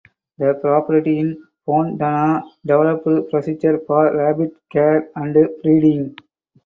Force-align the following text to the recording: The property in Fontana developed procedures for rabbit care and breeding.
The 0.39 0.55
property 0.59 1.19
in 1.19 1.45
Fontana 1.63 2.41
developed 2.65 3.29
procedures 3.29 3.81
for 3.85 4.11
rabbit 4.17 4.51
care 4.71 5.11
and 5.15 5.47
breeding. 5.61 6.15